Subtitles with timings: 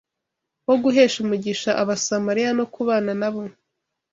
[0.67, 3.41] wo guhesha umugisha Abasamariya mu kubana na bo